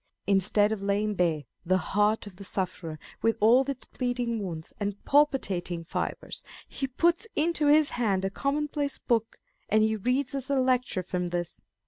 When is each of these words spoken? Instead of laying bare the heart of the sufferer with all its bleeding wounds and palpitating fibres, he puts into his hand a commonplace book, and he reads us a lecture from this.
Instead 0.25 0.71
of 0.71 0.81
laying 0.81 1.13
bare 1.13 1.43
the 1.63 1.77
heart 1.77 2.25
of 2.25 2.37
the 2.37 2.43
sufferer 2.43 2.97
with 3.21 3.37
all 3.39 3.61
its 3.69 3.85
bleeding 3.85 4.41
wounds 4.43 4.73
and 4.79 5.05
palpitating 5.05 5.83
fibres, 5.83 6.41
he 6.67 6.87
puts 6.87 7.27
into 7.35 7.67
his 7.67 7.91
hand 7.91 8.25
a 8.25 8.31
commonplace 8.31 8.97
book, 8.97 9.37
and 9.69 9.83
he 9.83 9.95
reads 9.95 10.33
us 10.33 10.49
a 10.49 10.59
lecture 10.59 11.03
from 11.03 11.29
this. 11.29 11.61